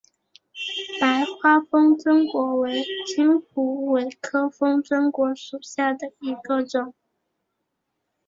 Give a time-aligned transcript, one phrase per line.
[0.99, 6.95] 白花风筝果为金虎尾科风筝果属下的一个种。